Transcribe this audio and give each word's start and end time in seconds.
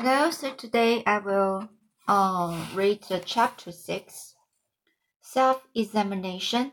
Hello, 0.00 0.30
so 0.30 0.52
today 0.52 1.02
I 1.04 1.18
will 1.18 1.68
uh, 2.06 2.66
read 2.72 3.02
the 3.08 3.18
chapter 3.18 3.72
6 3.72 4.36
Self 5.20 5.66
Examination, 5.74 6.70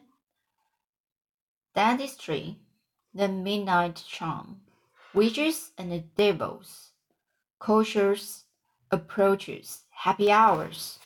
Dentistry, 1.73 2.59
The 3.15 3.27
Midnight 3.27 4.03
Charm, 4.07 4.57
Witches 5.15 5.71
and 5.75 6.03
Devils, 6.15 6.91
Cultures, 7.59 8.43
Approaches, 8.91 9.86
Happy 9.89 10.30
Hours. 10.30 11.00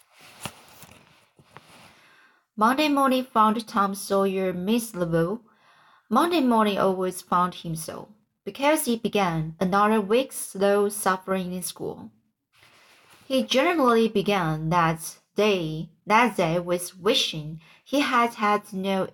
Monday 2.58 2.90
morning 2.90 3.24
found 3.24 3.66
Tom 3.66 3.96
Sawyer 3.96 4.52
miserable. 4.52 5.40
Monday 6.10 6.42
morning 6.42 6.78
always 6.78 7.22
found 7.22 7.56
him 7.56 7.78
so 7.78 8.10
because 8.50 8.86
he 8.86 8.98
began 8.98 9.56
another 9.60 10.02
week's 10.02 10.36
slow 10.36 10.90
suffering 10.90 11.54
in 11.54 11.62
school. 11.62 12.10
He 13.28 13.44
generally 13.44 14.08
began 14.08 14.72
that 14.72 15.20
day 15.36 15.92
that 16.08 16.36
day 16.36 16.58
with 16.58 16.98
wishing 16.98 17.62
he 17.84 18.00
had 18.00 18.34
had 18.34 18.74
no 18.74 19.10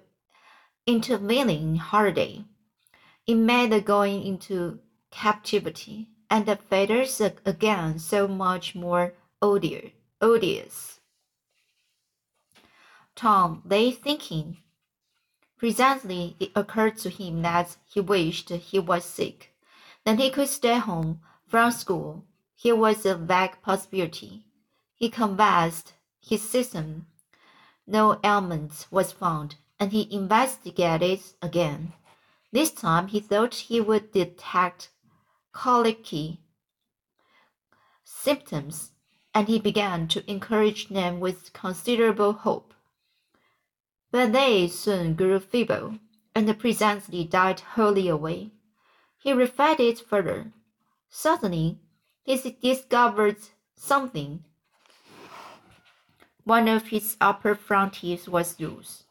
intervening 0.88 1.76
holiday. 1.76 2.46
It 3.28 3.36
made 3.36 3.74
the 3.74 3.82
going 3.82 4.24
into 4.26 4.80
captivity 5.12 6.08
and 6.30 6.46
the 6.46 6.56
fetters 6.56 7.20
again 7.20 8.00
so 8.00 8.30
much 8.30 8.74
more 8.74 9.16
odious. 9.42 11.02
Tom 13.16 13.64
lay 13.66 13.92
thinking 13.92 14.60
Presently 15.58 16.36
it 16.40 16.52
occurred 16.56 16.98
to 16.98 17.10
him 17.10 17.42
that 17.42 17.78
he 17.86 18.02
wished 18.02 18.50
he 18.50 18.80
was 18.80 19.06
sick. 19.06 19.56
Then 20.04 20.18
he 20.18 20.30
could 20.30 20.50
stay 20.50 20.78
home 20.78 21.22
from 21.48 21.72
school. 21.72 22.26
Here 22.56 22.76
was 22.76 23.06
a 23.06 23.16
vague 23.16 23.62
possibility. 23.62 24.46
He 24.96 25.10
canvassed 25.10 25.94
his 26.22 26.48
system. 26.48 27.08
No 27.88 28.20
ailment 28.24 28.88
was 28.92 29.12
found, 29.12 29.56
and 29.80 29.92
he 29.92 30.08
investigated 30.14 31.22
again. 31.42 31.94
This 32.52 32.72
time 32.72 33.08
he 33.08 33.20
thought 33.20 33.56
he 33.56 33.82
would 33.82 34.12
detect 34.12 34.90
colicky 35.52 36.42
symptoms, 38.04 38.92
and 39.34 39.48
he 39.48 39.60
began 39.60 40.08
to 40.10 40.30
encourage 40.30 40.90
them 40.90 41.20
with 41.20 41.54
considerable 41.54 42.34
hope. 42.34 42.75
But 44.16 44.32
they 44.32 44.70
soon 44.70 45.16
grew 45.16 45.38
feeble, 45.42 46.00
and 46.34 46.58
presently 46.58 47.26
died 47.26 47.60
wholly 47.60 48.08
away. 48.08 48.52
He 49.22 49.34
reflected 49.34 50.00
further. 50.00 50.54
Suddenly, 51.10 51.80
he 52.24 52.58
discovered 52.62 53.40
something. 53.76 54.46
One 56.46 56.70
of 56.70 56.88
his 56.88 57.18
upper 57.20 57.56
front 57.56 57.96
teeth 57.96 58.30
was 58.30 58.58
loose. 58.58 59.04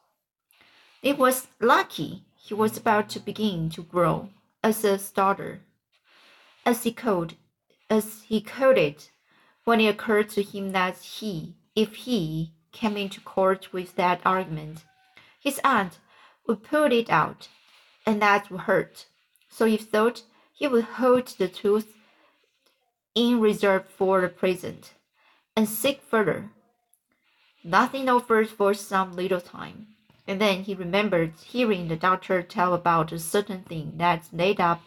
It 1.03 1.19
was 1.19 1.49
lucky 1.61 2.25
he 2.39 2.55
was 2.55 2.79
about 2.79 3.11
to 3.11 3.21
begin 3.21 3.69
to 3.77 3.83
grow 3.83 4.31
as 4.63 4.85
a 4.85 4.99
starter, 4.99 5.61
as 6.65 6.85
he 6.85 6.93
called, 6.95 7.35
as 7.91 8.23
he 8.23 8.41
it, 8.79 9.11
when 9.65 9.83
it 9.83 9.89
occurred 9.89 10.31
to 10.31 10.43
him 10.43 10.73
that 10.73 10.97
he, 10.97 11.57
if 11.77 11.95
he 11.95 12.55
came 12.73 12.97
into 12.97 13.21
court 13.21 13.71
with 13.71 13.97
that 13.97 14.23
argument, 14.25 14.83
his 15.45 15.61
aunt 15.63 15.99
would 16.47 16.63
pull 16.63 16.91
it 16.91 17.11
out, 17.11 17.49
and 18.07 18.21
that 18.23 18.51
would 18.51 18.63
hurt. 18.63 19.07
So 19.51 19.67
he 19.67 19.77
thought 19.77 20.23
he 20.55 20.67
would 20.67 20.85
hold 20.85 21.27
the 21.27 21.49
tooth 21.49 21.95
in 23.15 23.41
reserve 23.41 23.85
for 23.87 24.23
the 24.23 24.29
present, 24.29 24.95
and 25.55 25.69
seek 25.69 26.01
further. 26.01 26.51
Nothing 27.63 28.09
offered 28.09 28.49
for 28.49 28.73
some 28.73 29.15
little 29.15 29.41
time, 29.41 29.89
and 30.27 30.41
then 30.41 30.63
he 30.63 30.75
remembered 30.75 31.35
hearing 31.45 31.89
the 31.89 31.97
doctor 31.97 32.43
tell 32.43 32.73
about 32.73 33.13
a 33.13 33.19
certain 33.19 33.63
thing 33.65 33.93
that 33.97 34.27
laid 34.33 34.61
up 34.61 34.81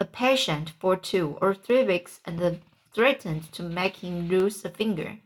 a 0.00 0.06
patient 0.06 0.72
for 0.80 0.96
two 0.96 1.36
or 1.42 1.54
three 1.54 1.84
weeks 1.84 2.20
and 2.24 2.60
threatened 2.94 3.52
to 3.52 3.62
make 3.62 3.96
him 3.96 4.28
lose 4.28 4.64
a 4.64 4.70
finger. 4.70 5.18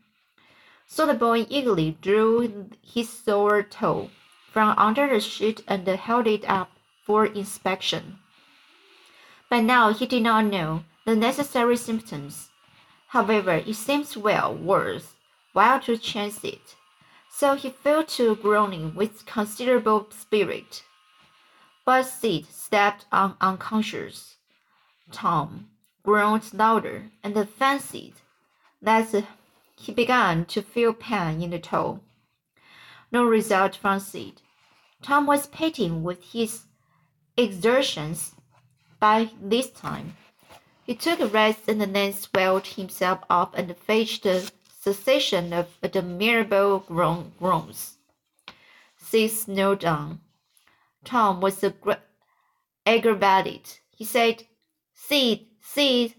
So 0.87 1.06
the 1.06 1.15
boy 1.15 1.47
eagerly 1.48 1.97
drew 2.03 2.69
his 2.82 3.09
sore 3.09 3.62
toe 3.62 4.10
from 4.53 4.75
under 4.77 5.09
the 5.09 5.19
sheet 5.19 5.63
and 5.67 5.89
held 5.89 6.27
it 6.27 6.45
up 6.47 6.71
for 7.05 7.25
inspection. 7.25 8.19
But 9.49 9.65
now 9.65 9.93
he 9.93 10.07
did 10.07 10.23
not 10.23 10.45
know 10.45 10.85
the 11.07 11.17
necessary 11.17 11.77
symptoms. 11.77 12.51
However, 13.09 13.53
it 13.53 13.75
seemed 13.75 14.15
well 14.15 14.55
worth 14.55 15.17
while 15.53 15.81
to 15.81 15.97
chance 15.97 16.45
it, 16.45 16.77
so 17.31 17.55
he 17.55 17.71
fell 17.71 18.05
to 18.05 18.37
groaning 18.37 18.95
with 18.95 19.27
considerable 19.27 20.09
spirit. 20.11 20.84
But 21.84 22.05
Sid 22.05 22.47
stepped 22.47 23.07
on 23.11 23.37
unconscious. 23.41 24.37
Tom 25.11 25.69
groaned 26.03 26.53
louder 26.55 27.11
and 27.23 27.49
fancied 27.49 28.15
that 28.81 29.25
he 29.77 29.93
began 29.93 30.45
to 30.47 30.63
feel 30.63 30.93
pain 30.93 31.43
in 31.43 31.51
the 31.51 31.59
toe. 31.59 32.01
No 33.12 33.25
result 33.25 33.77
from 33.77 34.00
Sid. 34.00 34.41
Tom 35.03 35.27
was 35.27 35.47
panting 35.47 36.03
with 36.03 36.25
his 36.33 36.62
exertions 37.37 38.33
by 38.99 39.31
this 39.41 39.71
time. 39.71 40.17
He 40.84 40.95
took 40.95 41.21
a 41.21 41.27
rest 41.27 41.69
and 41.69 41.81
then 41.81 42.12
swelled 42.15 42.67
himself 42.67 43.21
up 43.28 43.56
and 43.56 43.77
fetched 43.77 44.25
a 44.27 44.51
succession 44.81 45.53
of 45.53 45.69
admirable 45.83 46.81
groans. 46.81 47.99
Sid 48.97 49.31
snowed 49.31 49.81
down. 49.81 50.21
Tom 51.05 51.41
was 51.41 51.62
aggravated. 52.87 53.78
He 53.91 54.05
said, 54.05 54.45
Sid, 54.95 55.47
Sid, 55.61 56.15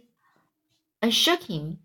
and 1.02 1.14
shook 1.14 1.44
him. 1.44 1.80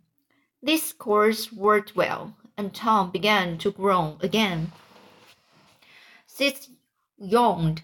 This 0.63 0.93
course 0.93 1.53
worked 1.53 1.97
well, 1.97 2.37
and 2.57 2.75
Tom 2.75 3.11
began 3.11 3.57
to 3.59 3.71
groan 3.71 4.19
again. 4.21 4.73
Sid 6.39 6.69
yawned, 7.19 7.83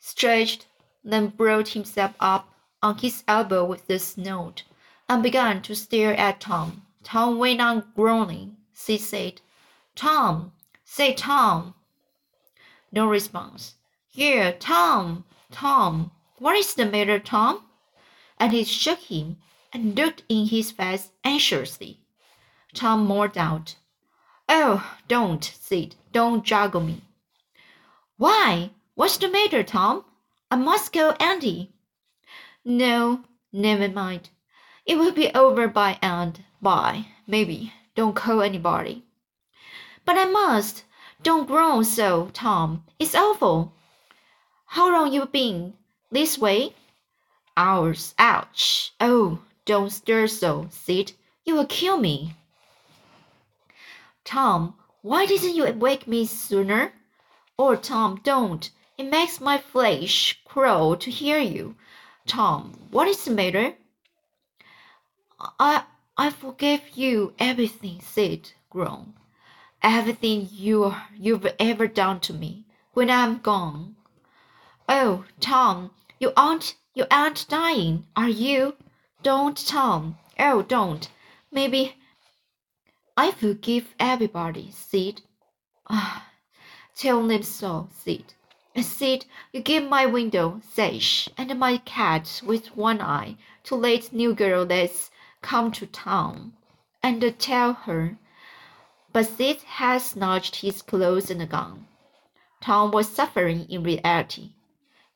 stretched, 0.00 0.66
then 1.04 1.28
brought 1.28 1.68
himself 1.68 2.12
up 2.18 2.52
on 2.82 2.98
his 2.98 3.22
elbow 3.28 3.64
with 3.64 3.88
a 3.88 4.00
snort, 4.00 4.64
and 5.08 5.22
began 5.22 5.62
to 5.62 5.76
stare 5.76 6.12
at 6.16 6.40
Tom. 6.40 6.82
Tom 7.04 7.38
went 7.38 7.60
on 7.60 7.84
groaning. 7.94 8.56
Sid 8.72 9.00
said, 9.00 9.40
Tom, 9.94 10.50
say 10.84 11.14
Tom. 11.14 11.74
No 12.90 13.06
response. 13.06 13.76
Here, 14.08 14.56
Tom, 14.58 15.24
Tom, 15.52 16.10
what 16.38 16.56
is 16.56 16.74
the 16.74 16.84
matter, 16.84 17.20
Tom? 17.20 17.62
And 18.40 18.50
he 18.50 18.64
shook 18.64 19.02
him 19.02 19.36
and 19.72 19.96
looked 19.96 20.24
in 20.28 20.46
his 20.46 20.72
face 20.72 21.12
anxiously. 21.22 22.00
Tom 22.74 23.06
mourned 23.06 23.38
out. 23.38 23.76
Oh, 24.48 24.96
don't, 25.06 25.44
Sid, 25.44 25.94
don't 26.10 26.44
juggle 26.44 26.80
me. 26.80 27.02
Why? 28.18 28.70
What's 28.96 29.16
the 29.16 29.28
matter, 29.30 29.62
Tom? 29.62 30.04
I 30.50 30.56
must 30.56 30.92
go, 30.92 31.12
Auntie. 31.20 31.72
No, 32.64 33.22
never 33.52 33.88
mind. 33.88 34.30
It 34.84 34.96
will 34.98 35.12
be 35.12 35.32
over 35.34 35.68
by 35.68 35.98
and 36.02 36.44
by, 36.60 37.06
maybe. 37.28 37.72
Don't 37.94 38.16
call 38.16 38.42
anybody. 38.42 39.04
But 40.04 40.18
I 40.18 40.24
must. 40.24 40.82
Don't 41.22 41.46
groan 41.46 41.84
so, 41.84 42.30
Tom. 42.32 42.84
It's 42.98 43.14
awful. 43.14 43.72
How 44.66 44.90
long 44.90 45.12
you 45.12 45.24
been 45.26 45.74
this 46.10 46.38
way? 46.38 46.74
Hours. 47.56 48.14
Ouch. 48.18 48.92
Oh, 49.00 49.38
don't 49.64 49.90
stir 49.90 50.26
so, 50.26 50.66
Sid. 50.70 51.12
You 51.44 51.54
will 51.54 51.66
kill 51.66 51.98
me. 51.98 52.34
Tom, 54.24 54.74
why 55.02 55.24
didn't 55.24 55.54
you 55.54 55.72
wake 55.72 56.08
me 56.08 56.26
sooner? 56.26 56.92
Oh, 57.60 57.74
Tom, 57.74 58.20
don't. 58.22 58.70
It 58.96 59.10
makes 59.10 59.40
my 59.40 59.58
flesh 59.58 60.40
crawl 60.44 60.94
to 60.96 61.10
hear 61.10 61.40
you. 61.40 61.74
Tom, 62.24 62.78
what 62.92 63.08
is 63.08 63.24
the 63.24 63.32
matter? 63.32 63.74
I 65.58 65.82
I 66.16 66.30
forgave 66.30 66.96
you 66.96 67.34
everything, 67.36 68.00
Sid 68.00 68.52
groaned. 68.70 69.14
Everything 69.82 70.48
you 70.52 70.94
you've 71.16 71.46
ever 71.58 71.88
done 71.88 72.20
to 72.20 72.32
me 72.32 72.64
when 72.92 73.10
I'm 73.10 73.38
gone. 73.38 73.96
Oh, 74.88 75.24
Tom, 75.40 75.90
you 76.20 76.32
aren't 76.36 76.76
you 76.94 77.06
aren't 77.10 77.48
dying, 77.48 78.06
are 78.14 78.28
you? 78.28 78.76
Don't, 79.24 79.56
Tom. 79.66 80.16
Oh, 80.38 80.62
don't. 80.62 81.08
Maybe 81.50 81.96
I 83.16 83.32
forgive 83.32 83.96
everybody, 83.98 84.70
Sid. 84.70 85.22
Ah. 85.90 86.28
Tell 86.98 87.24
them 87.28 87.44
so, 87.44 87.88
Sid. 87.92 88.34
And 88.74 88.84
Sid, 88.84 89.24
you 89.52 89.60
give 89.60 89.88
my 89.88 90.04
window 90.04 90.60
sash 90.68 91.28
and 91.38 91.56
my 91.56 91.76
cat 91.76 92.42
with 92.44 92.76
one 92.76 93.00
eye 93.00 93.36
to 93.64 93.76
let 93.76 94.12
new 94.12 94.34
girl 94.34 94.66
that's 94.66 95.12
come 95.40 95.70
to 95.72 95.86
town. 95.86 96.54
and 97.00 97.22
tell 97.38 97.74
her. 97.74 98.18
But 99.12 99.28
Sid 99.28 99.62
had 99.62 99.98
snatched 99.98 100.56
his 100.56 100.82
clothes 100.82 101.30
and 101.30 101.48
gone. 101.48 101.86
Tom 102.60 102.90
was 102.90 103.08
suffering 103.08 103.70
in 103.70 103.84
reality. 103.84 104.54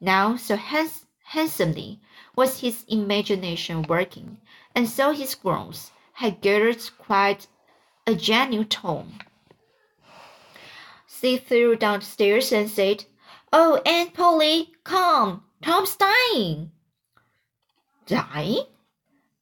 Now, 0.01 0.37
so 0.37 0.55
hands 0.55 1.07
handsomely 1.25 1.99
was 2.37 2.61
his 2.61 2.85
imagination 2.87 3.83
working, 3.89 4.39
and 4.73 4.89
so 4.89 5.11
his 5.11 5.35
groans 5.35 5.91
had 6.13 6.41
gathered 6.43 6.81
quite 6.97 7.49
a 8.07 8.15
genuine 8.15 8.69
tone. 8.69 9.19
Sid 11.23 11.47
threw 11.47 11.77
down 11.77 12.01
the 12.01 12.05
stairs 12.05 12.51
and 12.51 12.69
said, 12.69 13.05
Oh, 13.53 13.81
Aunt 13.87 14.13
Polly, 14.13 14.73
come! 14.83 15.45
Tom's 15.63 15.95
dying. 15.95 16.73
Dying? 18.07 18.65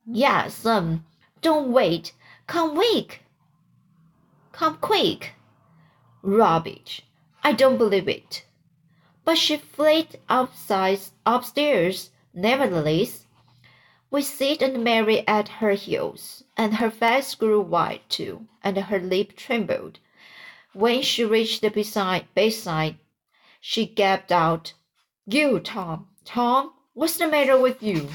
Yes, 0.04 0.66
um, 0.66 1.06
don't 1.40 1.72
wait. 1.72 2.12
Come 2.46 2.74
quick. 2.74 3.22
Come 4.52 4.76
quick. 4.76 5.32
Rubbish. 6.20 7.00
I 7.42 7.52
don't 7.52 7.78
believe 7.78 8.08
it. 8.08 8.44
But 9.24 9.38
she 9.38 9.56
fled 9.56 10.20
upside, 10.28 11.00
upstairs, 11.24 12.10
nevertheless, 12.34 13.24
with 14.10 14.26
Sid 14.26 14.60
and 14.60 14.84
Mary 14.84 15.26
at 15.26 15.48
her 15.48 15.72
heels, 15.72 16.44
and 16.58 16.74
her 16.74 16.90
face 16.90 17.34
grew 17.34 17.62
white 17.62 18.06
too, 18.10 18.46
and 18.62 18.76
her 18.76 19.00
lip 19.00 19.34
trembled. 19.34 19.98
When 20.72 21.02
she 21.02 21.24
reached 21.24 21.62
the 21.62 21.70
bedside 21.70 22.98
she 23.60 23.86
gasped 23.86 24.30
out, 24.30 24.74
You, 25.26 25.58
Tom, 25.58 26.08
Tom, 26.24 26.72
what's 26.94 27.16
the 27.16 27.26
matter 27.26 27.60
with 27.60 27.82
you? 27.82 28.08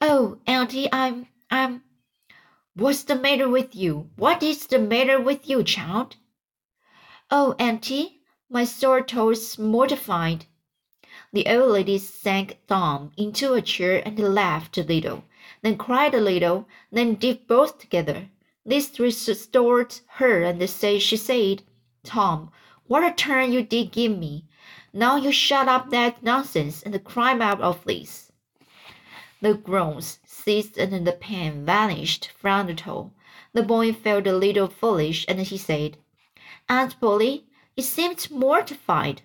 Oh, 0.00 0.38
Auntie, 0.46 0.88
I'm, 0.92 1.26
I'm. 1.50 1.82
What's 2.74 3.02
the 3.02 3.16
matter 3.16 3.48
with 3.48 3.74
you? 3.74 4.10
What 4.14 4.40
is 4.42 4.68
the 4.68 4.78
matter 4.78 5.20
with 5.20 5.48
you, 5.48 5.64
child? 5.64 6.14
Oh, 7.28 7.56
Auntie, 7.58 8.20
my 8.48 8.64
sore 8.64 9.00
toes 9.00 9.58
mortified. 9.58 10.46
The 11.32 11.46
old 11.48 11.72
lady 11.72 11.98
sank 11.98 12.58
Tom 12.68 13.10
into 13.16 13.54
a 13.54 13.62
chair 13.62 14.00
and 14.06 14.16
laughed 14.16 14.78
a 14.78 14.84
little, 14.84 15.24
then 15.62 15.76
cried 15.76 16.14
a 16.14 16.20
little, 16.20 16.68
then 16.92 17.14
did 17.16 17.48
both 17.48 17.78
together. 17.80 18.28
This 18.68 18.98
restored 18.98 20.00
her, 20.18 20.42
and 20.42 20.68
say, 20.68 20.98
she 20.98 21.16
said, 21.16 21.62
Tom, 22.02 22.50
what 22.88 23.04
a 23.04 23.14
turn 23.14 23.52
you 23.52 23.62
did 23.62 23.92
give 23.92 24.18
me. 24.18 24.44
Now 24.92 25.14
you 25.14 25.30
shut 25.30 25.68
up 25.68 25.90
that 25.90 26.20
nonsense 26.24 26.82
and 26.82 27.04
climb 27.04 27.40
out 27.40 27.60
of 27.60 27.84
this. 27.84 28.32
The 29.40 29.54
groans 29.54 30.18
ceased 30.26 30.76
and 30.78 31.06
the 31.06 31.12
pain 31.12 31.64
vanished 31.64 32.32
from 32.36 32.66
the 32.66 32.74
toe. 32.74 33.12
The 33.52 33.62
boy 33.62 33.92
felt 33.92 34.26
a 34.26 34.32
little 34.32 34.66
foolish 34.66 35.24
and 35.28 35.38
he 35.38 35.58
said, 35.58 35.98
Aunt 36.68 37.00
Polly, 37.00 37.44
it 37.76 37.82
seemed 37.82 38.28
mortified, 38.32 39.22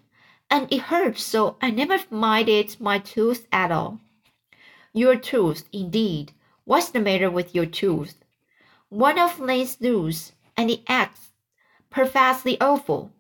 and 0.52 0.72
it 0.72 0.82
hurt 0.82 1.18
so 1.18 1.58
I 1.62 1.72
never 1.72 1.98
minded 2.12 2.76
my 2.80 3.00
tooth 3.00 3.48
at 3.52 3.72
all. 3.72 4.02
Your 4.94 5.16
tooth, 5.16 5.64
indeed. 5.72 6.34
What's 6.66 6.90
the 6.90 7.00
matter 7.00 7.32
with 7.32 7.56
your 7.56 7.66
tooth? 7.66 8.21
One 8.92 9.18
of 9.18 9.40
lane's 9.40 9.80
loose, 9.80 10.34
and 10.58 10.70
it 10.70 10.82
acts 10.86 11.30
perfectly 11.90 12.60
awful. 12.60 13.14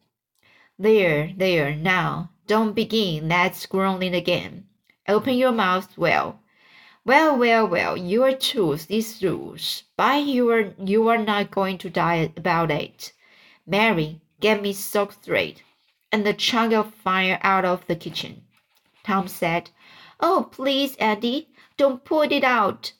There, 0.77 1.31
there, 1.37 1.73
now, 1.73 2.31
don't 2.45 2.73
begin 2.73 3.29
that 3.29 3.65
groaning 3.69 4.13
again. 4.13 4.67
Open 5.07 5.37
your 5.37 5.53
mouth 5.53 5.97
well. 5.97 6.41
Well, 7.05 7.37
well, 7.37 7.65
well, 7.65 7.95
your 7.95 8.33
tooth 8.33 8.91
is 8.91 9.21
loose, 9.21 9.83
but 9.95 10.25
you 10.25 10.49
are, 10.51 10.73
you 10.77 11.07
are 11.07 11.17
not 11.17 11.51
going 11.51 11.77
to 11.77 11.89
die 11.89 12.33
about 12.35 12.69
it. 12.69 13.13
Mary, 13.65 14.19
get 14.41 14.61
me 14.61 14.73
sock 14.73 15.23
thread 15.23 15.61
and 16.11 16.27
a 16.27 16.33
chunk 16.33 16.73
of 16.73 16.93
fire 16.93 17.39
out 17.43 17.63
of 17.63 17.87
the 17.87 17.95
kitchen. 17.95 18.43
Tom 19.05 19.29
said, 19.29 19.69
Oh, 20.19 20.49
please, 20.51 20.97
Eddie, 20.99 21.47
don't 21.77 22.03
put 22.03 22.33
it 22.33 22.43
out. 22.43 22.91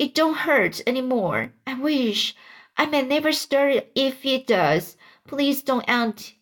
It 0.00 0.14
don't 0.14 0.48
hurt 0.48 0.80
any 0.86 1.02
more. 1.02 1.52
I 1.66 1.74
wish 1.74 2.34
I 2.78 2.86
may 2.86 3.02
never 3.02 3.32
stir 3.32 3.68
it 3.68 3.92
if 3.94 4.24
it 4.24 4.46
does. 4.46 4.96
Please 5.26 5.62
don't, 5.62 5.86
Aunt. 5.86 6.32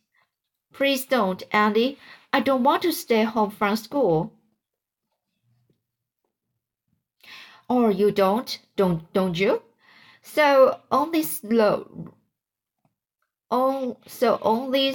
Please 0.72 1.04
don't, 1.04 1.42
Auntie. 1.50 1.98
I 2.32 2.38
don't 2.38 2.62
want 2.62 2.82
to 2.82 2.92
stay 2.92 3.24
home 3.24 3.50
from 3.50 3.74
school. 3.74 4.32
Or 7.68 7.90
you 7.90 8.12
don't, 8.12 8.60
don't, 8.76 9.12
don't 9.12 9.36
you? 9.36 9.62
So 10.22 10.78
only 10.92 11.24
slow. 11.24 12.14
Oh, 13.50 13.96
so 14.06 14.38
only 14.40 14.94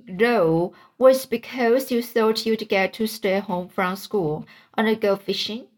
though 0.00 0.72
was 0.98 1.26
because 1.26 1.92
you 1.92 2.02
thought 2.02 2.44
you'd 2.44 2.68
get 2.68 2.94
to 2.94 3.06
stay 3.06 3.38
home 3.38 3.68
from 3.68 3.94
school 3.94 4.46
and 4.76 5.00
go 5.00 5.14
fishing? 5.14 5.68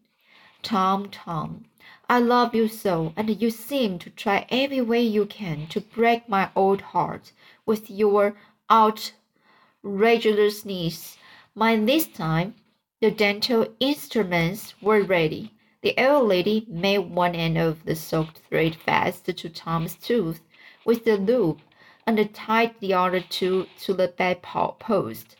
Tom, 0.63 1.07
Tom, 1.09 1.65
I 2.11 2.19
love 2.19 2.53
you 2.53 2.67
so, 2.67 3.13
and 3.15 3.41
you 3.41 3.49
seem 3.49 3.97
to 3.99 4.09
try 4.09 4.45
every 4.49 4.81
way 4.81 5.01
you 5.01 5.25
can 5.25 5.67
to 5.67 5.79
break 5.79 6.27
my 6.27 6.49
old 6.57 6.81
heart 6.81 7.31
with 7.65 7.89
your 7.89 8.35
outrageousness. 8.69 11.17
By 11.55 11.77
this 11.77 12.07
time, 12.07 12.55
the 12.99 13.11
dental 13.11 13.65
instruments 13.79 14.73
were 14.81 15.03
ready. 15.03 15.53
The 15.83 15.93
old 15.97 16.27
lady 16.27 16.65
made 16.67 16.97
one 16.97 17.33
end 17.33 17.57
of 17.57 17.85
the 17.85 17.95
soaked 17.95 18.39
thread 18.39 18.75
fast 18.75 19.27
to 19.27 19.49
Tom's 19.49 19.95
tooth 19.95 20.41
with 20.83 21.05
the 21.05 21.15
loop 21.15 21.61
and 22.05 22.33
tied 22.33 22.77
the 22.81 22.93
other 22.93 23.21
two 23.21 23.67
to 23.83 23.93
the 23.93 24.09
bedpost. 24.09 25.37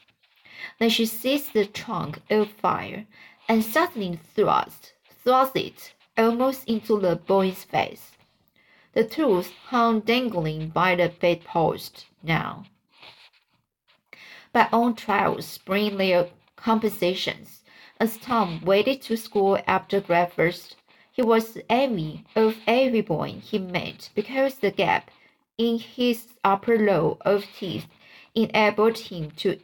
Then 0.79 0.89
she 0.89 1.05
seized 1.05 1.51
the 1.51 1.65
trunk 1.65 2.21
of 2.29 2.49
fire 2.49 3.07
and 3.49 3.61
suddenly 3.61 4.21
thrust, 4.33 4.93
thrust 5.25 5.57
it 5.57 5.91
almost 6.21 6.67
into 6.67 6.99
the 6.99 7.15
boy's 7.15 7.63
face. 7.63 8.11
The 8.93 9.03
tooth 9.03 9.51
hung 9.67 10.01
dangling 10.01 10.69
by 10.69 10.95
the 10.95 11.09
bedpost 11.09 12.05
now. 12.21 12.65
But 14.53 14.69
all 14.71 14.93
trials 14.93 15.57
bring 15.59 15.97
their 15.97 16.29
compensations. 16.55 17.63
As 17.99 18.17
Tom 18.17 18.61
waited 18.63 19.01
to 19.03 19.15
school 19.15 19.57
after 19.65 20.01
breakfast, 20.01 20.75
he 21.11 21.21
was 21.21 21.57
envy 21.69 22.25
of 22.35 22.57
every 22.67 23.01
boy 23.01 23.41
he 23.43 23.59
met 23.59 24.09
because 24.15 24.55
the 24.55 24.71
gap 24.71 25.11
in 25.57 25.79
his 25.79 26.27
upper 26.43 26.77
row 26.77 27.17
of 27.21 27.45
teeth 27.57 27.87
enabled 28.33 28.97
him 28.97 29.31
to 29.31 29.59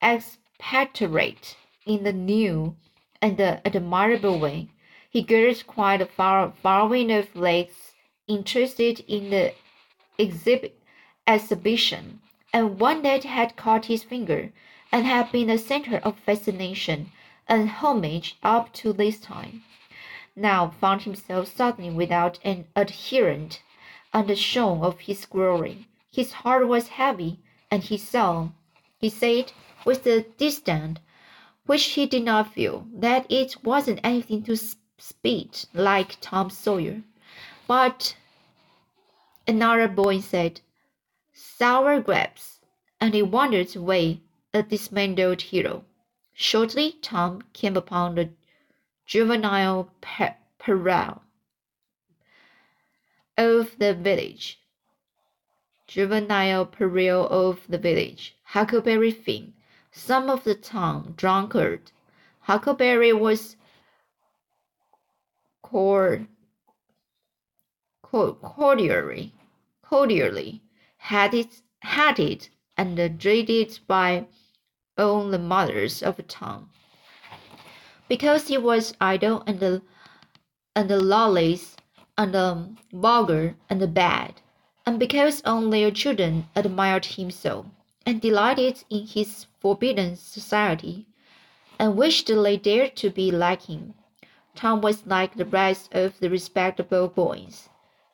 expectorate 0.00 1.56
in 1.86 2.04
the 2.04 2.12
new 2.12 2.76
and 3.20 3.40
admirable 3.40 4.38
way. 4.38 4.68
He 5.12 5.20
gathered 5.20 5.66
quite 5.66 6.00
a 6.00 6.06
far 6.06 6.54
following 6.62 7.12
of 7.12 7.36
legs 7.36 7.92
interested 8.26 9.00
in 9.00 9.28
the 9.28 9.52
exhibit 10.16 10.80
exhibition, 11.26 12.22
and 12.50 12.80
one 12.80 13.02
that 13.02 13.24
had 13.24 13.54
caught 13.54 13.84
his 13.84 14.02
finger 14.02 14.54
and 14.90 15.04
had 15.04 15.30
been 15.30 15.48
the 15.48 15.58
center 15.58 15.98
of 15.98 16.18
fascination 16.20 17.12
and 17.46 17.68
homage 17.68 18.38
up 18.42 18.72
to 18.72 18.94
this 18.94 19.20
time, 19.20 19.62
now 20.34 20.70
found 20.80 21.02
himself 21.02 21.54
suddenly 21.54 21.90
without 21.90 22.38
an 22.42 22.64
adherent 22.74 23.60
and 24.14 24.38
shone 24.38 24.80
of 24.80 25.00
his 25.00 25.26
glory. 25.26 25.88
His 26.10 26.32
heart 26.32 26.66
was 26.68 26.88
heavy, 26.88 27.38
and 27.70 27.82
he 27.82 27.98
saw, 27.98 28.48
he 28.96 29.10
said, 29.10 29.52
with 29.84 30.06
a 30.06 30.22
disdain 30.38 31.00
which 31.66 31.84
he 31.84 32.06
did 32.06 32.24
not 32.24 32.54
feel, 32.54 32.86
that 32.94 33.30
it 33.30 33.62
wasn't 33.62 34.00
anything 34.02 34.42
to 34.44 34.56
speak 35.02 35.64
like 35.74 36.16
Tom 36.20 36.48
Sawyer. 36.48 37.02
But 37.66 38.14
another 39.48 39.88
boy 39.88 40.20
said, 40.20 40.60
sour 41.32 42.00
grapes, 42.00 42.60
and 43.00 43.12
he 43.12 43.22
wandered 43.22 43.74
away 43.74 44.20
a 44.54 44.62
dismantled 44.62 45.42
hero. 45.42 45.84
Shortly, 46.32 46.98
Tom 47.02 47.42
came 47.52 47.76
upon 47.76 48.14
the 48.14 48.30
juvenile 49.04 49.90
parole 50.58 51.22
of 53.36 53.78
the 53.78 53.94
village. 53.94 54.60
Juvenile 55.88 56.64
peril 56.66 57.26
of 57.28 57.66
the 57.68 57.78
village. 57.78 58.36
Huckleberry 58.44 59.10
Finn, 59.10 59.52
some 59.90 60.30
of 60.30 60.44
the 60.44 60.54
town 60.54 61.14
drunkard. 61.16 61.90
Huckleberry 62.42 63.12
was 63.12 63.56
cord, 65.72 66.26
cordially, 68.02 69.32
cordially 69.82 70.60
hated, 70.98 71.48
hated 71.82 72.48
and 72.76 73.18
dreaded 73.18 73.80
by 73.86 74.26
all 74.98 75.30
the 75.30 75.38
mothers 75.38 76.02
of 76.02 76.16
the 76.16 76.22
town. 76.22 76.68
Because 78.06 78.48
he 78.48 78.58
was 78.58 78.92
idle 79.00 79.42
and, 79.46 79.80
and 80.76 80.90
lawless, 80.90 81.74
and 82.18 82.36
um, 82.36 82.76
vulgar 82.92 83.54
and 83.70 83.94
bad, 83.94 84.42
and 84.84 84.98
because 84.98 85.40
only 85.46 85.90
children 85.92 86.46
admired 86.54 87.06
him 87.06 87.30
so, 87.30 87.64
and 88.04 88.20
delighted 88.20 88.84
in 88.90 89.06
his 89.06 89.46
forbidden 89.58 90.16
society, 90.16 91.06
and 91.78 91.96
wished 91.96 92.26
they 92.26 92.58
dared 92.58 92.94
to 92.96 93.08
be 93.08 93.30
like 93.30 93.62
him. 93.62 93.94
Tom 94.54 94.80
was 94.80 95.06
like 95.06 95.34
the 95.34 95.44
rest 95.44 95.94
of 95.94 96.18
the 96.20 96.28
respectable 96.28 97.08
boys, 97.08 97.68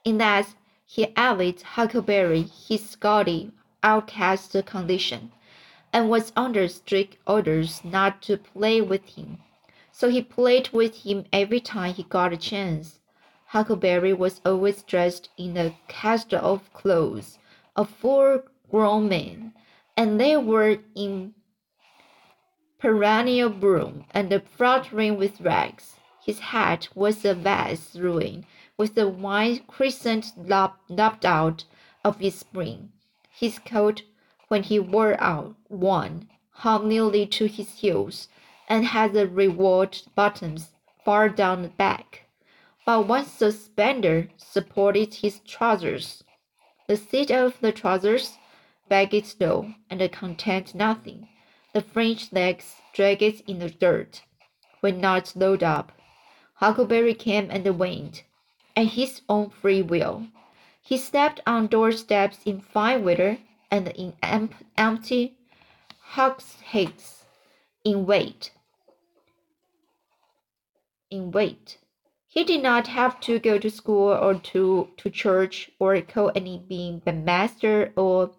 in 0.04 0.18
that 0.18 0.54
he 0.87 1.12
envied 1.16 1.61
Huckleberry 1.61 2.42
his 2.42 2.97
gaudy, 2.97 3.50
outcast 3.83 4.57
condition, 4.64 5.33
and 5.92 6.09
was 6.09 6.33
under 6.37 6.68
strict 6.68 7.16
orders 7.26 7.83
not 7.85 8.23
to 8.23 8.37
play 8.37 8.80
with 8.80 9.04
him. 9.16 9.38
So 9.90 10.09
he 10.09 10.23
played 10.23 10.71
with 10.71 11.04
him 11.04 11.25
every 11.33 11.61
time 11.61 11.95
he 11.95 12.04
got 12.04 12.33
a 12.33 12.37
chance. 12.37 13.00
Huckleberry 13.47 14.12
was 14.12 14.40
always 14.45 14.83
dressed 14.83 15.30
in 15.37 15.57
a 15.57 15.76
cast 15.88 16.33
off 16.35 16.73
clothes, 16.73 17.38
a 17.75 17.85
full 17.85 18.42
grown 18.71 19.09
man, 19.09 19.52
and 19.97 20.21
they 20.21 20.37
were 20.37 20.78
in 20.95 21.35
perennial 22.78 23.50
bloom 23.50 24.04
and 24.12 24.42
fluttering 24.57 25.16
with 25.16 25.40
rags. 25.40 25.98
His 26.28 26.40
hat 26.40 26.90
was 26.94 27.25
a 27.25 27.32
vast 27.32 27.94
ruin, 27.94 28.44
with 28.76 28.97
the 28.97 29.08
white 29.08 29.66
crescent 29.66 30.35
lopped 30.37 31.25
out 31.25 31.64
of 32.04 32.20
its 32.20 32.42
brim. 32.42 32.92
His 33.30 33.58
coat, 33.58 34.02
when 34.49 34.64
he 34.64 34.78
wore 34.78 35.18
out 35.23 35.56
one, 35.68 36.28
hung 36.50 36.87
nearly 36.87 37.25
to 37.28 37.47
his 37.47 37.78
heels, 37.78 38.28
and 38.68 38.85
had 38.85 39.14
the 39.14 39.26
reward 39.26 40.02
buttons 40.14 40.75
far 41.02 41.30
down 41.30 41.62
the 41.62 41.68
back. 41.68 42.26
But 42.85 43.08
one 43.08 43.25
suspender 43.25 44.28
supported 44.37 45.14
his 45.14 45.40
trousers. 45.40 46.25
The 46.88 46.99
seat 46.99 47.30
of 47.30 47.58
the 47.62 47.73
trousers, 47.73 48.37
bagged 48.87 49.37
low, 49.40 49.73
and 49.88 50.12
contained 50.12 50.75
nothing. 50.75 51.30
The 51.73 51.80
French 51.80 52.30
legs 52.35 52.82
dragged 52.92 53.44
in 53.47 53.61
the 53.61 53.70
dirt, 53.70 54.25
when 54.80 55.00
not 55.00 55.32
rolled 55.35 55.62
up. 55.62 55.92
Huckleberry 56.60 57.14
came 57.14 57.48
and 57.50 57.78
went, 57.78 58.24
at 58.76 58.86
his 58.88 59.22
own 59.28 59.50
free 59.50 59.80
will. 59.80 60.26
He 60.82 60.96
stepped 60.96 61.40
on 61.46 61.68
doorsteps 61.68 62.40
in 62.44 62.60
fine 62.60 63.04
weather 63.04 63.38
and 63.70 63.86
in 63.88 64.14
empty 64.22 65.36
hogsheads 66.00 67.24
in 67.84 68.06
wait. 68.06 68.50
In 71.10 71.30
wait. 71.30 71.78
He 72.26 72.42
did 72.42 72.62
not 72.62 72.88
have 72.88 73.20
to 73.20 73.38
go 73.38 73.58
to 73.58 73.70
school 73.70 74.08
or 74.08 74.34
to, 74.34 74.88
to 74.96 75.10
church 75.10 75.70
or 75.78 76.00
call 76.00 76.32
any 76.34 76.58
being 76.58 77.00
but 77.04 77.14
master 77.14 77.92
or 77.94 78.32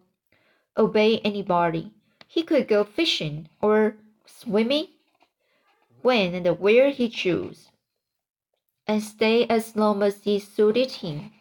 obey 0.77 1.19
anybody. 1.19 1.93
He 2.27 2.43
could 2.43 2.67
go 2.67 2.83
fishing 2.83 3.47
or 3.61 3.95
swimming 4.25 4.87
when 6.01 6.35
and 6.35 6.59
where 6.59 6.89
he 6.89 7.07
chose, 7.09 7.69
and 8.89 9.03
stay 9.03 9.45
as 9.45 9.75
long 9.75 10.01
as 10.01 10.25
it 10.25 10.41
suited 10.41 10.89
him. 10.89 11.31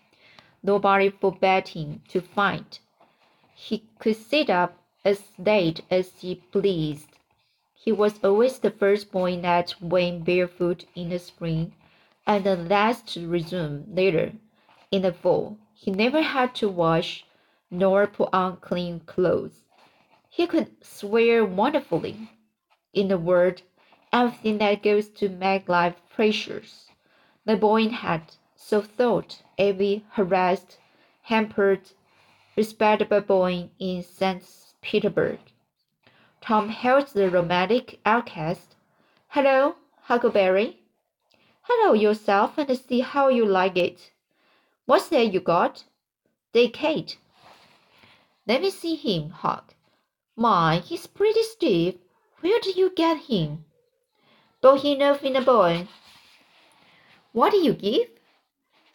Nobody 0.63 1.09
forbade 1.09 1.69
him 1.69 2.03
to 2.09 2.21
fight. 2.21 2.79
He 3.55 3.85
could 3.99 4.17
sit 4.17 4.51
up 4.51 4.77
as 5.03 5.33
late 5.39 5.81
as 5.91 6.13
he 6.21 6.35
pleased. 6.35 7.09
He 7.75 7.91
was 7.91 8.23
always 8.23 8.59
the 8.59 8.71
first 8.71 9.11
boy 9.11 9.41
that 9.41 9.75
went 9.81 10.27
barefoot 10.27 10.85
in 10.95 11.09
the 11.09 11.19
spring, 11.19 11.73
and 12.27 12.45
the 12.45 12.55
last 12.55 13.09
to 13.15 13.27
resume 13.27 13.87
later 13.95 14.33
in 14.91 15.01
the 15.01 15.13
fall. 15.15 15.57
He 15.73 15.91
never 15.91 16.21
had 16.21 16.55
to 16.57 16.69
wash 16.69 17.25
nor 17.71 18.07
put 18.07 18.29
on 18.31 18.59
clean 18.59 19.01
clothes. 19.01 19.65
He 20.29 20.47
could 20.47 20.71
swear 20.85 21.47
wonderfully. 21.47 22.29
In 22.93 23.11
a 23.11 23.17
word, 23.17 23.63
everything 24.13 24.59
that 24.59 24.83
goes 24.83 25.09
to 25.21 25.31
make 25.31 25.67
life 25.67 25.97
precious. 26.15 26.88
The 27.49 27.57
boy 27.57 27.89
had, 27.89 28.35
so 28.55 28.83
thought 28.83 29.41
every 29.57 30.05
harassed, 30.11 30.77
hampered, 31.23 31.81
respectable 32.59 33.23
boy 33.23 33.71
in 33.79 34.03
St. 34.03 34.45
Petersburg. 34.83 35.39
Tom 36.43 36.69
hailed 36.69 37.07
the 37.07 37.31
romantic 37.31 38.01
outcast. 38.05 38.77
Hello, 39.29 39.77
Huckleberry. 40.03 40.81
Hello 41.63 41.95
yourself 41.95 42.59
and 42.59 42.79
see 42.79 43.01
how 43.01 43.29
you 43.29 43.47
like 43.47 43.79
it. 43.79 44.11
What's 44.85 45.09
that 45.09 45.33
you 45.33 45.41
got? 45.41 45.85
Kate. 46.53 47.17
Let 48.47 48.61
me 48.61 48.69
see 48.69 48.95
him, 48.95 49.31
Huck. 49.31 49.73
My, 50.37 50.81
he's 50.81 51.07
pretty 51.07 51.45
stiff. 51.45 51.95
Where 52.41 52.61
did 52.61 52.77
you 52.77 52.91
get 52.95 53.23
him? 53.23 53.65
Off 54.63 54.85
in 54.85 55.37
a 55.37 55.41
boy. 55.41 55.89
What 57.33 57.53
did 57.53 57.65
you 57.65 57.75
give? 57.75 58.09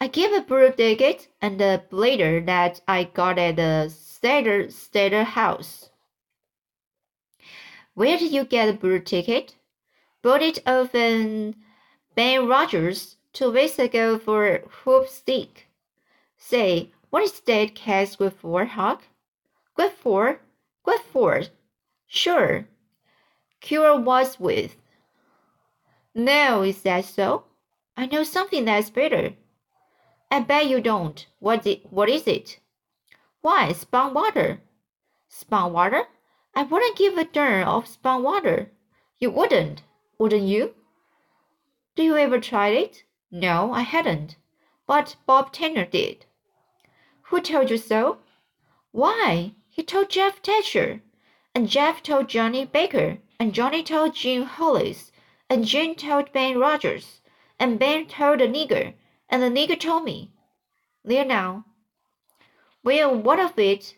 I 0.00 0.08
gave 0.08 0.32
a 0.32 0.40
bird 0.40 0.76
ticket 0.76 1.28
and 1.40 1.60
a 1.60 1.84
blader 1.90 2.44
that 2.46 2.80
I 2.86 3.04
got 3.04 3.38
at 3.38 3.56
the 3.56 3.88
Stater 3.88 4.70
Stater 4.70 5.24
house. 5.24 5.90
Where 7.94 8.18
did 8.18 8.32
you 8.32 8.44
get 8.44 8.66
the 8.66 8.72
bird 8.72 9.06
ticket? 9.06 9.54
Bought 10.20 10.42
it 10.42 10.58
off 10.66 10.94
in 10.94 11.54
Ben 12.14 12.48
Rogers 12.48 13.16
two 13.32 13.52
weeks 13.52 13.78
ago 13.78 14.18
for 14.18 14.62
hoop 14.68 15.08
stick. 15.08 15.68
Say, 16.36 16.92
what 17.10 17.22
is 17.22 17.40
that 17.40 17.74
cat's 17.74 18.16
good 18.16 18.32
for, 18.32 18.64
Huck? 18.64 19.04
Good 19.74 19.92
for? 19.92 20.40
Good 20.82 21.00
for? 21.12 21.42
Sure. 22.06 22.66
Cure 23.60 23.98
was 24.00 24.40
with. 24.40 24.76
No, 26.14 26.62
is 26.62 26.82
that 26.82 27.04
so? 27.04 27.44
I 27.96 28.06
know 28.06 28.24
something 28.24 28.64
that's 28.64 28.90
better. 28.90 29.34
I 30.30 30.40
bet 30.40 30.66
you 30.66 30.80
don't. 30.80 31.26
What, 31.38 31.66
what 31.90 32.08
is 32.08 32.26
it? 32.26 32.58
Why, 33.40 33.72
spunk 33.72 34.14
water. 34.14 34.60
Spunk 35.28 35.72
water? 35.72 36.08
I 36.54 36.64
wouldn't 36.64 36.96
give 36.96 37.16
a 37.18 37.24
darn 37.24 37.64
of 37.64 37.86
spunk 37.86 38.24
water. 38.24 38.72
You 39.18 39.30
wouldn't, 39.30 39.82
wouldn't 40.18 40.48
you? 40.48 40.74
Do 41.94 42.02
you 42.02 42.16
ever 42.16 42.40
try 42.40 42.68
it? 42.68 43.04
No, 43.30 43.72
I 43.72 43.82
hadn't. 43.82 44.36
But 44.86 45.16
Bob 45.26 45.52
Tanner 45.52 45.84
did. 45.86 46.26
Who 47.28 47.40
told 47.40 47.70
you 47.70 47.78
so? 47.78 48.18
Why, 48.90 49.52
he 49.68 49.82
told 49.82 50.10
Jeff 50.10 50.38
Thatcher, 50.38 51.00
and 51.54 51.68
Jeff 51.68 52.02
told 52.02 52.28
Johnny 52.28 52.64
Baker, 52.64 53.18
and 53.38 53.54
Johnny 53.54 53.82
told 53.82 54.14
Gene 54.14 54.42
Hollis, 54.42 55.12
and 55.48 55.64
Gene 55.64 55.94
told 55.94 56.32
Ben 56.32 56.58
Rogers, 56.58 57.20
and 57.58 57.78
Ben 57.78 58.06
told 58.06 58.40
the 58.40 58.48
nigger, 58.48 58.94
and 59.28 59.42
the 59.42 59.48
nigger 59.48 59.78
told 59.78 60.04
me. 60.04 60.32
There 61.04 61.24
now. 61.24 61.64
Well, 62.82 63.14
what 63.14 63.38
of 63.38 63.58
it? 63.58 63.96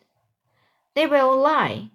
They 0.94 1.06
will 1.06 1.36
lie. 1.36 1.90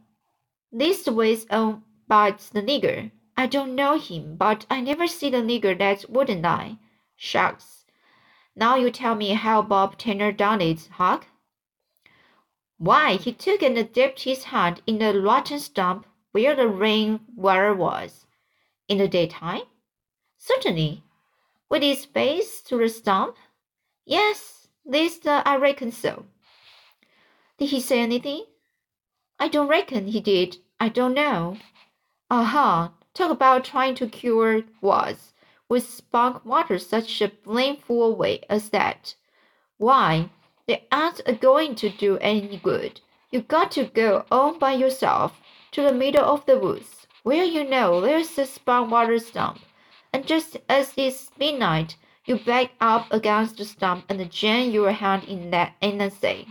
Leastways 0.74 1.46
oh, 1.50 1.82
but 2.08 2.40
the 2.54 2.62
nigger. 2.62 3.12
I 3.38 3.48
don't 3.48 3.76
know 3.76 3.98
him, 3.98 4.36
but 4.36 4.66
I 4.70 4.82
never 4.82 5.08
see 5.08 5.30
the 5.30 5.38
nigger 5.38 5.78
that 5.78 6.10
wouldn't 6.10 6.42
lie. 6.42 6.78
Shucks. 7.16 7.86
Now 8.56 8.76
you 8.76 8.92
tell 8.92 9.16
me 9.16 9.30
how 9.30 9.62
Bob 9.62 9.98
Tanner 9.98 10.32
done 10.32 10.62
it, 10.62 10.90
Huck. 10.94 11.28
Why, 12.78 13.16
he 13.16 13.32
took 13.32 13.62
and 13.62 13.76
dipped 13.94 14.24
his 14.24 14.46
hand 14.46 14.82
in 14.88 14.98
the 14.98 15.20
rotten 15.22 15.60
stump 15.60 16.06
where 16.32 16.56
the 16.56 16.68
rain 16.68 17.22
water 17.36 17.74
was. 17.74 18.26
In 18.88 18.98
the 18.98 19.08
daytime? 19.08 19.64
Certainly. 20.38 21.04
With 21.72 21.84
his 21.84 22.04
face 22.04 22.62
to 22.64 22.78
the 22.78 22.90
stump? 22.90 23.38
Yes, 24.06 24.68
least 24.84 25.26
uh, 25.26 25.42
I 25.46 25.56
reckon 25.56 25.94
so. 25.94 26.26
Did 27.58 27.70
he 27.70 27.80
say 27.80 28.02
anything? 28.02 28.44
I 29.40 29.48
don't 29.48 29.70
reckon 29.70 30.08
he 30.08 30.20
did. 30.20 30.58
I 30.82 30.90
don't 30.90 31.14
know. 31.14 31.60
Aha, 32.30 32.84
uh-huh. 32.84 32.90
talk 33.14 33.32
about 33.32 33.64
trying 33.64 33.96
to 33.96 34.08
cure 34.08 34.64
was 34.82 35.32
with 35.70 35.88
spunk 35.88 36.44
water 36.44 36.78
such 36.78 37.22
a 37.22 37.30
blameful 37.30 38.18
way 38.18 38.44
as 38.50 38.72
that. 38.72 39.16
Why, 39.78 40.30
they 40.68 40.86
aren't 40.92 41.22
a 41.26 41.32
going 41.32 41.76
to 41.76 41.90
do 41.90 42.18
any 42.18 42.58
good. 42.58 43.00
You 43.30 43.44
got 43.44 43.72
to 43.72 43.86
go 43.86 44.26
all 44.30 44.56
by 44.58 44.74
yourself 44.74 45.40
to 45.72 45.82
the 45.82 45.94
middle 45.94 46.26
of 46.26 46.46
the 46.46 46.60
woods, 46.60 47.08
where 47.24 47.46
you 47.46 47.64
know 47.64 48.02
there's 48.02 48.38
a 48.38 48.46
spunk 48.46 48.92
water 48.92 49.20
stump, 49.20 49.62
and 50.14 50.28
just 50.28 50.58
as 50.68 50.94
it's 50.98 51.32
midnight, 51.40 51.96
you 52.26 52.38
back 52.38 52.72
up 52.82 53.12
against 53.12 53.58
the 53.58 53.66
stump 53.66 54.06
and 54.10 54.30
jam 54.32 54.70
your 54.72 54.92
hand 54.92 55.24
in 55.24 55.52
that 55.52 55.74
and 55.82 56.02
then 56.02 56.12
say, 56.12 56.46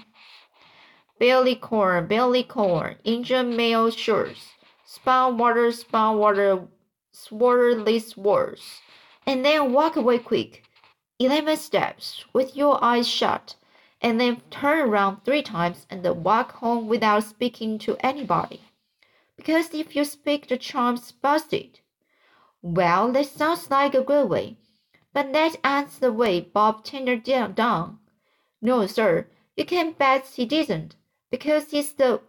Billy 1.19 1.55
corn, 1.55 2.07
Billy 2.07 2.43
corn, 2.43 2.97
Indian 3.05 3.55
mail 3.55 3.91
shores, 3.91 4.53
spunk 4.85 5.39
water, 5.39 5.71
spunk 5.71 6.19
water, 6.19 6.67
least 7.77 8.17
words, 8.17 8.81
and 9.27 9.45
then 9.45 9.73
walk 9.73 9.97
away 9.97 10.19
quick. 10.19 10.65
11 11.19 11.59
steps 11.59 12.25
with 12.33 12.57
your 12.57 12.83
eyes 12.83 13.07
shut, 13.07 13.55
and 14.01 14.19
then 14.19 14.41
turn 14.51 14.89
around 14.89 15.23
three 15.23 15.43
times 15.43 15.87
and 15.91 16.03
walk 16.25 16.53
home 16.53 16.89
without 16.89 17.25
speaking 17.25 17.79
to 17.79 17.99
anybody. 18.01 18.63
Because 19.37 19.75
if 19.75 19.95
you 19.95 20.05
speak, 20.05 20.49
the 20.49 20.57
charm's 20.57 21.13
busted. 21.13 21.81
Well, 22.63 23.13
that 23.13 23.27
sounds 23.27 23.71
like 23.71 23.95
a 23.95 24.03
good 24.03 24.29
way, 24.29 24.57
but 25.13 25.33
that 25.33 25.57
ain't 25.65 25.99
the 26.01 26.13
way 26.13 26.41
Bob 26.41 26.85
turned 26.85 27.25
down. 27.25 27.99
No, 28.61 28.87
sir, 28.87 29.27
you 29.57 29.65
can 29.65 29.93
bet 29.93 30.27
he 30.27 30.45
didn't, 30.45 30.97
because 31.31 31.71
he's 31.71 31.93
the 31.93 32.21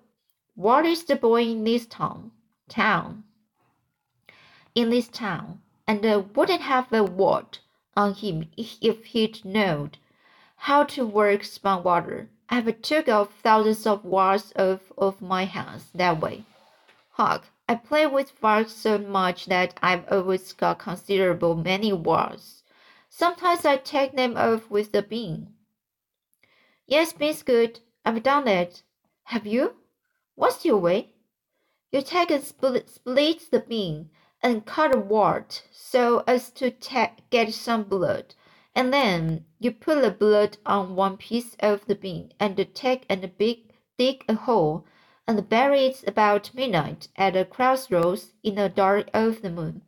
wildest 0.55 1.11
boy 1.19 1.43
in 1.43 1.63
this 1.63 1.85
town. 1.85 2.31
Town. 2.69 3.23
In 4.73 4.89
this 4.89 5.09
town, 5.09 5.61
and 5.85 6.05
uh, 6.05 6.23
wouldn't 6.33 6.61
have 6.61 6.93
a 6.93 7.03
word 7.03 7.59
on 7.97 8.13
him 8.13 8.49
if 8.55 9.05
he'd 9.05 9.43
known 9.43 9.91
how 10.55 10.83
to 10.85 11.05
work 11.05 11.43
spunk 11.43 11.83
water. 11.83 12.29
I've 12.47 12.81
took 12.81 13.09
off 13.09 13.33
thousands 13.41 13.85
of 13.85 14.05
watts 14.05 14.53
off 14.57 14.91
of 14.97 15.21
my 15.21 15.45
hands 15.45 15.89
that 15.95 16.21
way. 16.21 16.45
Huck, 17.11 17.47
I 17.71 17.75
play 17.75 18.05
with 18.05 18.31
frogs 18.31 18.73
so 18.75 18.97
much 18.97 19.45
that 19.45 19.79
I've 19.81 20.03
always 20.11 20.51
got 20.51 20.79
considerable 20.79 21.55
many 21.55 21.93
watts. 21.93 22.63
Sometimes 23.07 23.63
I 23.63 23.77
take 23.77 24.17
them 24.17 24.35
off 24.35 24.69
with 24.69 24.91
the 24.91 25.01
bean. 25.01 25.53
Yes, 26.85 27.13
bean's 27.13 27.43
good. 27.43 27.79
I've 28.03 28.23
done 28.23 28.49
it. 28.49 28.83
Have 29.23 29.47
you? 29.47 29.75
What's 30.35 30.65
your 30.65 30.79
way? 30.79 31.13
You 31.93 32.01
take 32.01 32.29
and 32.29 32.43
split, 32.43 32.89
split 32.89 33.49
the 33.49 33.61
bean 33.61 34.09
and 34.43 34.65
cut 34.65 34.93
a 34.93 34.99
wart 34.99 35.63
so 35.71 36.25
as 36.27 36.49
to 36.59 36.71
get 37.29 37.53
some 37.53 37.83
blood, 37.83 38.35
and 38.75 38.93
then 38.93 39.45
you 39.59 39.71
put 39.71 40.01
the 40.01 40.11
blood 40.11 40.57
on 40.65 40.97
one 40.97 41.15
piece 41.15 41.55
of 41.61 41.85
the 41.85 41.95
bean 41.95 42.33
and 42.37 42.57
take 42.75 43.05
and 43.07 43.31
big, 43.37 43.71
dig 43.97 44.25
a 44.27 44.33
hole 44.35 44.85
and 45.27 45.47
bury 45.49 45.85
it 45.85 46.03
about 46.07 46.53
midnight 46.53 47.07
at 47.15 47.35
a 47.35 47.45
crossroads 47.45 48.33
in 48.43 48.55
the 48.55 48.69
dark 48.69 49.09
of 49.13 49.41
the 49.41 49.49
moon. 49.49 49.81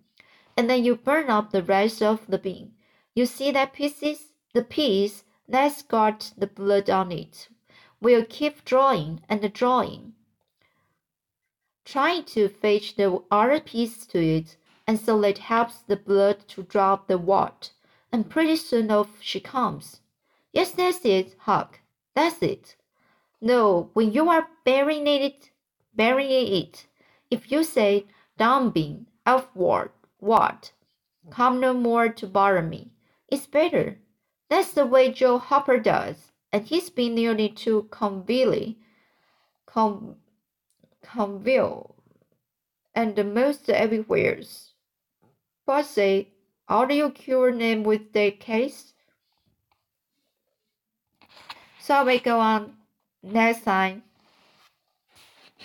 And 0.56 0.70
then 0.70 0.84
you 0.84 0.96
burn 0.96 1.30
up 1.30 1.52
the 1.52 1.64
rest 1.64 2.02
of 2.02 2.26
the 2.28 2.38
bean. 2.38 2.74
You 3.16 3.26
see 3.26 3.52
that 3.52 3.74
pieces, 3.74 4.34
the 4.54 4.64
piece 4.64 5.24
that's 5.48 5.82
got 5.82 6.32
the 6.38 6.48
blood 6.48 6.90
on 6.90 7.12
it 7.12 7.48
We'll 8.04 8.26
keep 8.26 8.66
drawing 8.66 9.22
and 9.30 9.54
drawing, 9.54 10.12
trying 11.86 12.26
to 12.36 12.50
fetch 12.50 12.98
the 12.98 13.24
other 13.32 13.62
piece 13.62 14.06
to 14.08 14.20
it, 14.20 14.58
and 14.86 15.00
so 15.00 15.24
it 15.24 15.38
helps 15.38 15.78
the 15.84 15.96
blood 15.96 16.46
to 16.50 16.64
drop 16.64 17.08
the 17.08 17.18
wart. 17.18 17.72
And 18.12 18.30
pretty 18.30 18.58
soon 18.58 18.92
off 18.92 19.22
she 19.22 19.40
comes. 19.40 20.02
Yes, 20.52 20.72
that's 20.72 21.06
it, 21.06 21.36
Huck. 21.40 21.80
That's 22.14 22.42
it. 22.42 22.76
No, 23.44 23.90
when 23.92 24.14
you 24.14 24.30
are 24.30 24.48
burying 24.64 25.06
it, 25.06 25.52
burying 25.94 26.64
it, 26.64 26.88
if 27.30 27.52
you 27.52 27.66
say, 27.66 28.06
bean, 28.38 29.08
outward, 29.26 29.92
what? 30.20 30.72
Come 31.30 31.60
no 31.60 31.74
more 31.74 32.08
to 32.08 32.26
bother 32.26 32.62
me. 32.62 32.94
It's 33.28 33.46
better. 33.46 33.98
That's 34.50 34.72
the 34.72 34.86
way 34.86 35.12
Joe 35.12 35.40
Harper 35.40 35.78
does, 35.78 36.32
and 36.54 36.66
he's 36.66 36.90
been 36.90 37.16
nearly 37.16 37.50
to 37.50 37.90
Coonville, 37.92 38.76
Com, 39.66 40.16
Coonville, 41.02 41.96
and 42.96 43.14
the 43.14 43.26
most 43.26 43.70
everywheres. 43.70 44.72
But 45.66 45.84
say, 45.84 46.30
do 46.70 46.96
you 46.96 47.10
cure 47.10 47.52
name 47.52 47.84
with 47.84 48.14
the 48.14 48.32
case? 48.32 48.94
So 51.82 52.06
we 52.06 52.20
go 52.20 52.40
on 52.40 52.78
next 53.24 53.64
time. 53.64 54.04